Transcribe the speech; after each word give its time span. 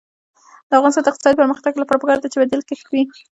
د 0.67 0.71
افغانستان 0.77 1.03
د 1.03 1.07
اقتصادي 1.11 1.39
پرمختګ 1.41 1.73
لپاره 1.79 1.99
پکار 2.01 2.17
ده 2.19 2.27
چې 2.31 2.39
بدیل 2.41 2.61
کښت 2.69 2.85
وي. 2.89 3.03